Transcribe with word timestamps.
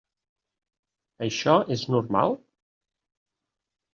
Això 1.25 1.53
és 1.77 1.83
normal? 1.97 2.35